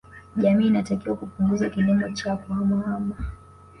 Jamii 0.35 0.67
inatakiwa 0.67 1.15
kupunguza 1.17 1.69
kilimo 1.69 2.09
cha 2.11 2.37
kuhamahama 2.37 3.15